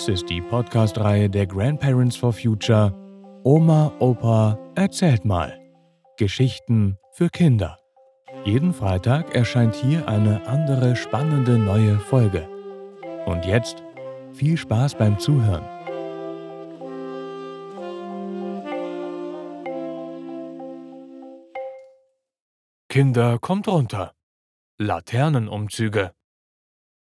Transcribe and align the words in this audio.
Dies 0.00 0.08
ist 0.08 0.30
die 0.30 0.40
Podcast-Reihe 0.40 1.28
der 1.28 1.46
Grandparents 1.46 2.16
for 2.16 2.32
Future 2.32 2.94
Oma, 3.44 3.92
Opa, 3.98 4.58
erzählt 4.74 5.26
mal. 5.26 5.60
Geschichten 6.16 6.96
für 7.12 7.28
Kinder. 7.28 7.78
Jeden 8.46 8.72
Freitag 8.72 9.34
erscheint 9.34 9.74
hier 9.74 10.08
eine 10.08 10.46
andere 10.46 10.96
spannende 10.96 11.58
neue 11.58 11.98
Folge. 11.98 12.48
Und 13.26 13.44
jetzt 13.44 13.82
viel 14.32 14.56
Spaß 14.56 14.94
beim 14.94 15.18
Zuhören. 15.18 15.66
Kinder, 22.88 23.38
kommt 23.38 23.68
runter. 23.68 24.14
Laternenumzüge. 24.78 26.12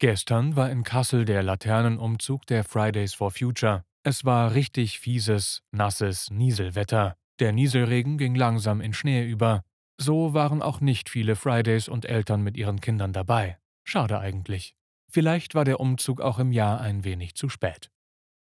Gestern 0.00 0.54
war 0.54 0.70
in 0.70 0.84
Kassel 0.84 1.24
der 1.24 1.42
Laternenumzug 1.42 2.46
der 2.46 2.62
Fridays 2.62 3.14
for 3.14 3.32
Future. 3.32 3.84
Es 4.04 4.24
war 4.24 4.54
richtig 4.54 5.00
fieses, 5.00 5.64
nasses 5.72 6.30
Nieselwetter. 6.30 7.16
Der 7.40 7.52
Nieselregen 7.52 8.16
ging 8.16 8.36
langsam 8.36 8.80
in 8.80 8.92
Schnee 8.92 9.26
über. 9.26 9.64
So 10.00 10.34
waren 10.34 10.62
auch 10.62 10.80
nicht 10.80 11.10
viele 11.10 11.34
Fridays 11.34 11.88
und 11.88 12.04
Eltern 12.04 12.42
mit 12.42 12.56
ihren 12.56 12.80
Kindern 12.80 13.12
dabei. 13.12 13.58
Schade 13.82 14.20
eigentlich. 14.20 14.76
Vielleicht 15.10 15.56
war 15.56 15.64
der 15.64 15.80
Umzug 15.80 16.20
auch 16.20 16.38
im 16.38 16.52
Jahr 16.52 16.80
ein 16.80 17.02
wenig 17.02 17.34
zu 17.34 17.48
spät. 17.48 17.90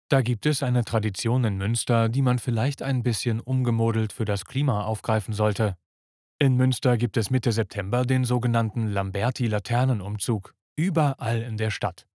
Da 0.08 0.22
gibt 0.22 0.46
es 0.46 0.64
eine 0.64 0.84
Tradition 0.84 1.44
in 1.44 1.58
Münster, 1.58 2.08
die 2.08 2.22
man 2.22 2.40
vielleicht 2.40 2.82
ein 2.82 3.04
bisschen 3.04 3.38
umgemodelt 3.38 4.12
für 4.12 4.24
das 4.24 4.46
Klima 4.46 4.82
aufgreifen 4.82 5.32
sollte. 5.32 5.76
In 6.40 6.56
Münster 6.56 6.96
gibt 6.96 7.16
es 7.16 7.30
Mitte 7.30 7.52
September 7.52 8.04
den 8.04 8.24
sogenannten 8.24 8.88
Lamberti-Laternenumzug. 8.88 10.55
Überall 10.76 11.40
in 11.40 11.56
der 11.56 11.70
Stadt. 11.70 12.06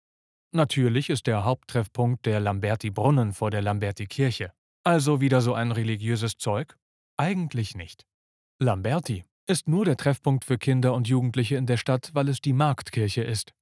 Natürlich 0.53 1.09
ist 1.09 1.25
der 1.25 1.43
Haupttreffpunkt 1.43 2.27
der 2.27 2.39
Lamberti-Brunnen 2.39 3.33
vor 3.33 3.49
der 3.49 3.63
Lamberti-Kirche. 3.63 4.53
Also 4.83 5.19
wieder 5.19 5.41
so 5.41 5.55
ein 5.55 5.71
religiöses 5.71 6.37
Zeug? 6.37 6.77
Eigentlich 7.17 7.75
nicht. 7.75 8.05
Lamberti 8.59 9.25
ist 9.47 9.67
nur 9.67 9.85
der 9.85 9.97
Treffpunkt 9.97 10.45
für 10.45 10.59
Kinder 10.59 10.93
und 10.93 11.07
Jugendliche 11.07 11.55
in 11.55 11.65
der 11.65 11.77
Stadt, 11.77 12.11
weil 12.13 12.29
es 12.29 12.39
die 12.39 12.53
Marktkirche 12.53 13.23
ist. 13.23 13.53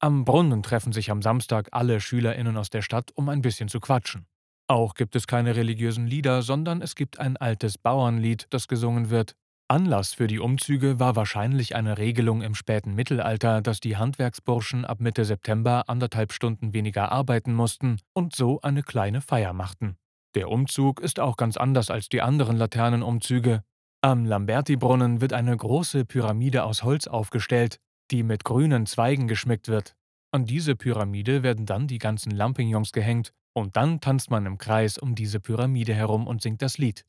Am 0.00 0.26
Brunnen 0.26 0.62
treffen 0.62 0.92
sich 0.92 1.10
am 1.10 1.22
Samstag 1.22 1.68
alle 1.72 2.00
SchülerInnen 2.00 2.56
aus 2.58 2.68
der 2.68 2.82
Stadt, 2.82 3.10
um 3.14 3.30
ein 3.30 3.40
bisschen 3.40 3.68
zu 3.68 3.80
quatschen. 3.80 4.26
Auch 4.68 4.94
gibt 4.94 5.16
es 5.16 5.26
keine 5.26 5.56
religiösen 5.56 6.06
Lieder, 6.06 6.42
sondern 6.42 6.82
es 6.82 6.94
gibt 6.94 7.18
ein 7.18 7.38
altes 7.38 7.78
Bauernlied, 7.78 8.48
das 8.50 8.68
gesungen 8.68 9.08
wird, 9.08 9.34
Anlass 9.68 10.12
für 10.12 10.26
die 10.26 10.38
Umzüge 10.38 11.00
war 11.00 11.16
wahrscheinlich 11.16 11.74
eine 11.74 11.96
Regelung 11.96 12.42
im 12.42 12.54
späten 12.54 12.94
Mittelalter, 12.94 13.62
dass 13.62 13.80
die 13.80 13.96
Handwerksburschen 13.96 14.84
ab 14.84 15.00
Mitte 15.00 15.24
September 15.24 15.84
anderthalb 15.88 16.32
Stunden 16.32 16.74
weniger 16.74 17.10
arbeiten 17.10 17.54
mussten 17.54 17.98
und 18.12 18.36
so 18.36 18.60
eine 18.60 18.82
kleine 18.82 19.22
Feier 19.22 19.52
machten. 19.54 19.96
Der 20.34 20.50
Umzug 20.50 21.00
ist 21.00 21.20
auch 21.20 21.36
ganz 21.36 21.56
anders 21.56 21.90
als 21.90 22.08
die 22.08 22.22
anderen 22.22 22.56
Laternenumzüge. 22.56 23.62
Am 24.02 24.24
Lamberti-Brunnen 24.24 25.20
wird 25.20 25.32
eine 25.32 25.56
große 25.56 26.04
Pyramide 26.04 26.64
aus 26.64 26.82
Holz 26.82 27.06
aufgestellt, 27.06 27.78
die 28.10 28.22
mit 28.22 28.44
grünen 28.44 28.86
Zweigen 28.86 29.28
geschmückt 29.28 29.68
wird. 29.68 29.94
An 30.32 30.46
diese 30.46 30.74
Pyramide 30.74 31.42
werden 31.42 31.66
dann 31.66 31.86
die 31.86 31.98
ganzen 31.98 32.32
Lampignons 32.32 32.92
gehängt 32.92 33.32
und 33.54 33.76
dann 33.76 34.00
tanzt 34.00 34.30
man 34.30 34.46
im 34.46 34.58
Kreis 34.58 34.98
um 34.98 35.14
diese 35.14 35.40
Pyramide 35.40 35.94
herum 35.94 36.26
und 36.26 36.42
singt 36.42 36.62
das 36.62 36.78
Lied. 36.78 37.04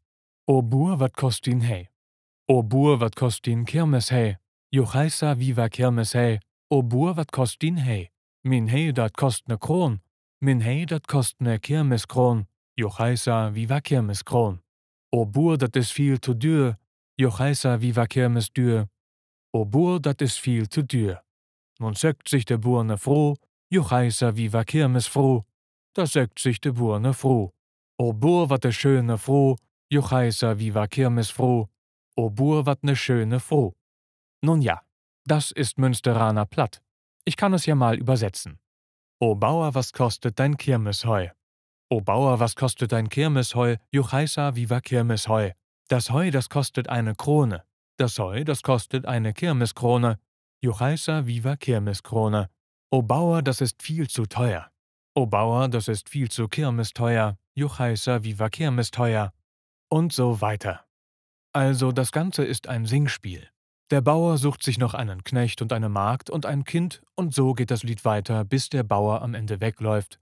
O 0.46 0.62
Bur 0.62 1.00
wat 1.00 1.16
kostin 1.16 1.62
hey. 1.62 1.90
O 2.48 2.62
bur 2.62 2.98
wat 3.00 3.16
kostin 3.16 3.64
kirmes 3.66 4.10
hei, 4.10 4.38
Jochaisa 4.76 5.34
viva 5.36 5.70
kirmes 5.70 6.14
hei, 6.14 6.40
O 6.70 6.82
bur 6.82 7.14
wat 7.16 7.32
kostin 7.32 7.78
hei, 7.78 8.10
Min 8.44 8.68
hei 8.68 8.92
dat 8.92 9.16
kost 9.16 9.48
ne 9.48 9.58
kron, 9.58 10.02
Min 10.42 10.60
hei 10.62 10.86
dat 10.86 11.08
kost 11.08 11.40
ne 11.40 11.58
kirmes 11.58 12.06
kron, 12.06 12.48
Jochaisa 12.78 13.50
viva 13.54 13.80
kirmes 13.80 14.24
kron. 14.24 14.60
O 15.14 15.26
bur 15.26 15.58
dat 15.58 15.76
is 15.76 15.92
viel 15.92 16.18
zu 16.20 16.34
dür, 16.34 16.76
Jochaisa 17.18 17.78
viva 17.78 18.08
kirmes 18.08 18.50
dür. 18.50 18.90
O 19.54 19.64
bur 19.64 20.00
dat 20.00 20.22
is 20.22 20.38
viel 20.38 20.68
zu 20.68 20.82
dür. 20.84 21.22
Nun 21.80 21.96
sögt 21.96 22.28
sich 22.28 22.44
de 22.46 22.58
Burne 22.58 22.98
froh, 22.98 23.36
Jochaisa 23.72 24.32
viva 24.32 24.64
kirmes 24.66 25.08
froh. 25.08 25.46
Da 25.96 26.06
sögt 26.06 26.40
sich 26.40 26.60
de 26.60 26.72
Burne 26.72 27.14
froh. 27.14 27.52
O 27.98 28.12
bur 28.12 28.50
wat 28.50 28.64
de 28.64 28.72
schöne 28.72 29.18
froh, 29.18 29.56
Jochaisa 29.90 30.54
viva 30.58 30.88
kirmes 30.88 31.30
froh. 31.30 31.70
O 32.16 32.30
Bur 32.30 32.66
wat 32.66 32.84
ne 32.84 32.96
schöne 32.96 33.40
froh. 33.40 33.74
Nun 34.42 34.62
ja, 34.62 34.82
das 35.26 35.52
ist 35.52 35.78
Münsteraner 35.78 36.46
platt. 36.46 36.82
Ich 37.26 37.38
kann 37.38 37.54
es 37.54 37.66
ja 37.66 37.76
mal 37.76 37.98
übersetzen. 37.98 38.60
O 39.20 39.36
Bauer, 39.36 39.74
was 39.74 39.94
kostet 39.94 40.38
dein 40.40 40.58
Kirmesheu? 40.58 41.30
O 41.90 42.02
Bauer, 42.02 42.40
was 42.40 42.56
kostet 42.56 42.92
dein 42.92 43.10
Kirmesheu? 43.10 43.78
Juchaisa 43.92 44.56
viva 44.56 44.82
Kirmesheu. 44.82 45.52
Das 45.88 46.10
Heu, 46.10 46.30
das 46.32 46.50
kostet 46.50 46.90
eine 46.90 47.16
Krone. 47.16 47.64
Das 47.98 48.20
Heu, 48.20 48.44
das 48.44 48.62
kostet 48.64 49.06
eine 49.06 49.34
Kirmeskrone. 49.34 50.20
Juchaisa 50.62 51.26
viva 51.26 51.56
Kirmeskrone. 51.56 52.50
O 52.92 53.02
Bauer, 53.02 53.42
das 53.42 53.62
ist 53.62 53.82
viel 53.82 54.10
zu 54.10 54.26
teuer. 54.26 54.70
O 55.16 55.26
Bauer, 55.26 55.68
das 55.70 55.88
ist 55.88 56.10
viel 56.10 56.30
zu 56.30 56.48
kirmesteuer. 56.48 57.38
Juchaisa 57.56 58.24
viva 58.24 58.50
Kirmesteuer. 58.50 59.32
Und 59.90 60.12
so 60.12 60.42
weiter. 60.42 60.86
Also 61.54 61.92
das 61.92 62.12
Ganze 62.12 62.44
ist 62.44 62.68
ein 62.68 62.86
Singspiel. 62.86 63.48
Der 63.92 64.02
Bauer 64.02 64.40
sucht 64.40 64.64
sich 64.64 64.80
noch 64.80 64.96
einen 64.96 65.24
Knecht 65.24 65.62
und 65.62 65.72
eine 65.72 65.88
Magd 65.88 66.32
und 66.32 66.48
ein 66.48 66.64
Kind, 66.64 67.04
und 67.16 67.36
so 67.36 67.54
geht 67.54 67.70
das 67.70 67.84
Lied 67.84 68.06
weiter, 68.06 68.44
bis 68.44 68.70
der 68.70 68.82
Bauer 68.82 69.22
am 69.22 69.36
Ende 69.36 69.62
wegläuft 69.62 70.20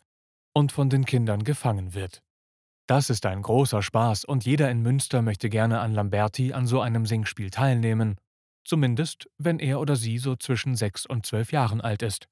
und 0.53 0.74
von 0.74 0.90
den 0.90 1.06
Kindern 1.06 1.46
gefangen 1.46 1.94
wird. 1.94 2.22
Das 2.86 3.09
ist 3.09 3.25
ein 3.25 3.42
großer 3.42 3.81
Spaß, 3.81 4.25
und 4.25 4.44
jeder 4.44 4.69
in 4.69 4.81
Münster 4.81 5.22
möchte 5.22 5.50
gerne 5.50 5.80
an 5.80 5.94
Lamberti 5.94 6.52
an 6.52 6.68
so 6.68 6.81
einem 6.81 7.06
Singspiel 7.06 7.50
teilnehmen, 7.50 8.18
zumindest 8.66 9.30
wenn 9.38 9.59
er 9.59 9.80
oder 9.80 9.96
sie 9.96 10.18
so 10.18 10.36
zwischen 10.36 10.75
sechs 10.75 11.06
und 11.06 11.25
zwölf 11.25 11.53
Jahren 11.53 11.80
alt 11.80 12.02
ist. 12.02 12.28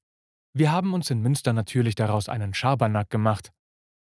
Wir 0.54 0.74
haben 0.74 0.94
uns 0.94 1.10
in 1.10 1.22
Münster 1.22 1.54
natürlich 1.54 1.96
daraus 1.96 2.28
einen 2.28 2.54
Schabernack 2.54 3.10
gemacht. 3.10 3.52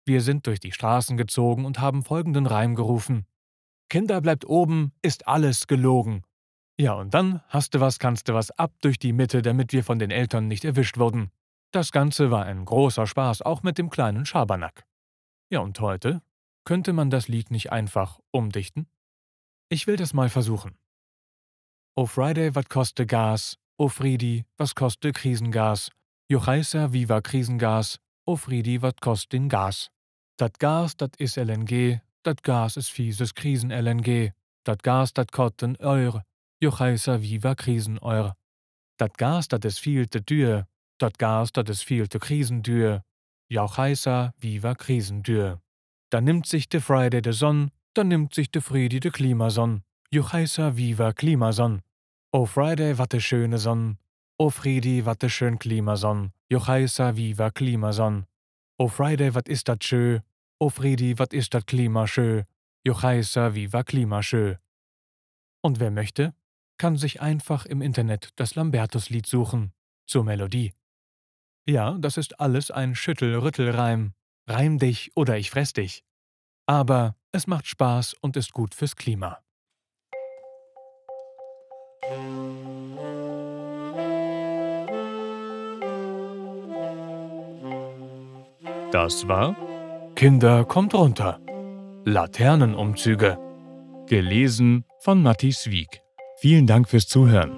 Wir 0.05 0.21
sind 0.21 0.47
durch 0.47 0.61
die 0.61 0.71
Straßen 0.71 1.17
gezogen 1.17 1.65
und 1.65 1.79
haben 1.79 2.03
folgenden 2.03 2.45
Reim 2.45 2.75
gerufen. 2.75 3.25
Kinder 3.89 4.21
bleibt 4.21 4.45
oben, 4.45 4.91
ist 5.01 5.27
alles 5.27 5.67
gelogen. 5.67 6.23
Ja, 6.77 6.93
und 6.93 7.13
dann 7.13 7.41
hast 7.47 7.73
du 7.73 7.79
was, 7.79 7.99
kannst 7.99 8.27
du 8.27 8.33
was 8.33 8.51
ab 8.51 8.73
durch 8.81 8.99
die 8.99 9.13
Mitte, 9.13 9.41
damit 9.41 9.71
wir 9.71 9.83
von 9.83 9.99
den 9.99 10.11
Eltern 10.11 10.47
nicht 10.47 10.65
erwischt 10.65 10.97
wurden. 10.97 11.31
Das 11.71 11.91
Ganze 11.91 12.31
war 12.31 12.45
ein 12.45 12.65
großer 12.65 13.07
Spaß, 13.07 13.41
auch 13.41 13.63
mit 13.63 13.77
dem 13.77 13.89
kleinen 13.89 14.25
Schabernack. 14.25 14.85
Ja, 15.49 15.59
und 15.59 15.79
heute? 15.79 16.21
Könnte 16.65 16.93
man 16.93 17.09
das 17.09 17.27
Lied 17.27 17.51
nicht 17.51 17.71
einfach 17.71 18.19
umdichten? 18.31 18.87
Ich 19.69 19.87
will 19.87 19.95
das 19.95 20.13
mal 20.13 20.29
versuchen. 20.29 20.77
O 21.95 22.07
Friday, 22.07 22.55
wat 22.55 22.69
koste 22.69 23.05
Gas? 23.05 23.57
O 23.77 23.87
Friedi, 23.87 24.45
was 24.57 24.73
koste 24.73 25.11
Krisengas? 25.11 25.91
Jochaisa, 26.27 26.91
viva 26.91 27.21
Krisengas? 27.21 27.99
O 28.25 28.35
Friedi, 28.35 28.81
wat 28.81 28.99
kostin 28.99 29.47
Gas? 29.47 29.91
Dat 30.37 30.59
Gas, 30.59 30.97
dat 30.97 31.19
is 31.19 31.35
LNG, 31.35 32.01
Dat 32.25 32.39
Gas 32.41 32.75
is 32.75 32.89
fieses 32.89 33.33
Krisen-LNG. 33.33 34.31
Dat 34.61 34.79
Gas, 34.81 35.13
dat 35.13 35.31
kotten 35.31 35.75
eur. 35.81 36.23
Jocheisa 36.57 37.19
viva 37.19 37.53
Krisen-eur. 37.53 38.33
Dat 38.95 39.11
Gas, 39.13 39.47
dat 39.47 39.65
is 39.65 39.79
viel 39.79 40.05
te 40.07 40.23
duur. 40.23 40.65
Dat 40.95 41.13
Gas, 41.17 41.51
dat 41.51 41.69
is 41.69 41.83
viel 41.83 42.07
te 42.07 42.17
Krisenduur. 42.17 43.03
Jaucheisa 43.47 44.33
viva 44.39 44.73
Krisenduur. 44.73 45.61
Da 46.07 46.19
nimmt 46.19 46.47
sich 46.47 46.67
de 46.67 46.81
Friday 46.81 47.21
de 47.21 47.31
Sonn, 47.31 47.71
da 47.91 48.03
nimmt 48.03 48.33
sich 48.33 48.49
de 48.49 48.61
Friedi 48.61 48.99
de 48.99 49.11
Klimason. 49.11 49.83
Jocheisa 50.09 50.71
viva 50.71 51.11
Klimason. 51.11 51.81
O 52.31 52.45
Friday, 52.45 52.95
wat 52.95 53.09
de 53.09 53.19
schöne 53.19 53.57
Sonn. 53.57 53.97
O 54.37 54.49
Friedi, 54.49 55.05
wat 55.05 55.19
de 55.19 55.29
schön 55.29 55.57
Klimason. 55.57 56.31
Jocheisa 56.47 57.15
viva 57.15 57.49
Klimason. 57.49 58.25
O 58.77 58.87
Friday, 58.87 59.31
wat 59.31 59.47
is 59.47 59.63
dat 59.63 59.83
schö. 59.83 60.21
O 60.57 60.69
Friedi, 60.69 61.19
wat 61.19 61.33
ist 61.33 61.53
dat 61.53 61.67
Klima 61.67 62.07
schö? 62.07 62.43
Jochaisa 62.85 63.55
viva 63.55 63.83
Klima 63.83 64.23
schö. 64.23 64.55
Und 65.61 65.79
wer 65.79 65.91
möchte, 65.91 66.33
kann 66.77 66.97
sich 66.97 67.21
einfach 67.21 67.65
im 67.65 67.81
Internet 67.81 68.29
das 68.35 68.55
Lambertus-Lied 68.55 69.25
suchen, 69.25 69.73
zur 70.07 70.23
Melodie. 70.23 70.73
Ja, 71.67 71.97
das 71.99 72.17
ist 72.17 72.39
alles 72.39 72.71
ein 72.71 72.95
Schüttel-Rüttel-Reim. 72.95 74.13
Reim 74.47 74.77
dich 74.77 75.11
oder 75.15 75.37
ich 75.37 75.49
fress 75.49 75.73
dich. 75.73 76.03
Aber 76.67 77.15
es 77.31 77.47
macht 77.47 77.67
Spaß 77.67 78.13
und 78.21 78.37
ist 78.37 78.53
gut 78.53 78.75
fürs 78.75 78.95
Klima. 78.95 79.41
Das 88.91 89.27
war 89.27 89.55
Kinder, 90.15 90.63
kommt 90.63 90.93
runter. 90.93 91.41
Laternenumzüge. 92.05 93.37
Gelesen 94.07 94.85
von 94.99 95.21
Matthias 95.21 95.69
Wieg. 95.69 96.01
Vielen 96.37 96.67
Dank 96.67 96.87
fürs 96.87 97.07
Zuhören 97.07 97.51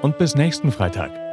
und 0.00 0.16
bis 0.16 0.36
nächsten 0.36 0.70
Freitag. 0.70 1.27